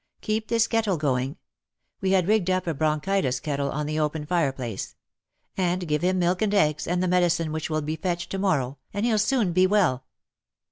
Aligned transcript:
Keep 0.21 0.47
this 0.47 0.65
kettle 0.65 0.97
going"— 0.97 1.37
we 2.01 2.09
had 2.09 2.27
rigged 2.27 2.49
up 2.49 2.65
a 2.65 2.73
bronchitis 2.73 3.39
kettle 3.39 3.69
on 3.69 3.85
the 3.85 3.99
open 3.99 4.25
fireplace— 4.25 4.95
and 5.57 5.87
give 5.87 6.01
him 6.01 6.17
milk 6.17 6.41
and 6.41 6.55
eggs 6.55 6.87
and 6.87 7.03
the 7.03 7.07
medicine 7.07 7.51
which 7.51 7.69
will 7.69 7.83
be 7.83 7.95
fetched 7.97 8.31
to 8.31 8.39
morrow, 8.39 8.79
and 8.95 9.05
he'll 9.05 9.19
soon 9.19 9.53
be 9.53 9.67
well." 9.67 10.05